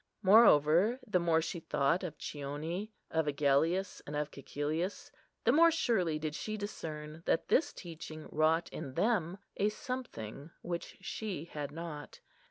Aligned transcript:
Moreover, 0.23 0.99
the 1.05 1.19
more 1.19 1.43
she 1.43 1.59
thought 1.59 2.03
of 2.03 2.17
Chione, 2.17 2.89
of 3.11 3.27
Agellius, 3.27 4.01
and 4.07 4.15
of 4.15 4.31
Cæcilius 4.31 5.11
the 5.43 5.51
more 5.51 5.69
surely 5.69 6.17
did 6.17 6.33
she 6.33 6.57
discern 6.57 7.21
that 7.27 7.49
this 7.49 7.71
teaching 7.71 8.27
wrought 8.31 8.67
in 8.69 8.95
them 8.95 9.37
a 9.57 9.69
something 9.69 10.49
which 10.63 10.97
she 11.01 11.45
had 11.45 11.69
not. 11.71 12.19